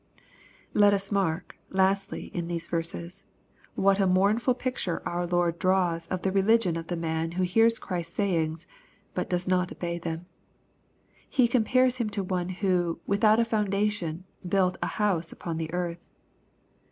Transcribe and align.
Let 0.73 0.95
us 0.95 1.11
mark, 1.11 1.59
lastly, 1.69 2.31
in 2.33 2.47
these 2.47 2.67
verses, 2.67 3.23
what 3.75 3.99
a 3.99 4.07
mournful 4.07 4.55
picture 4.55 5.07
our 5.07 5.27
Lord 5.27 5.59
draws 5.59 6.07
of 6.07 6.23
the 6.23 6.31
religion 6.31 6.75
of 6.75 6.87
the 6.87 6.97
man 6.97 7.33
who 7.33 7.43
]iears 7.43 7.79
ChrisCs 7.79 8.05
sayings, 8.07 8.67
hut 9.15 9.29
does 9.29 9.47
not 9.47 9.71
obey 9.71 9.99
them. 9.99 10.25
He 11.29 11.47
com 11.47 11.65
pares 11.65 11.97
him 11.97 12.09
to 12.17 12.23
one 12.23 12.49
who," 12.49 12.97
without 13.05 13.39
a 13.39 13.45
foundation, 13.45 14.23
built 14.49 14.75
an 14.81 14.89
house 14.89 15.31
upon 15.31 15.57
the 15.57 15.71
earth." 15.71 15.99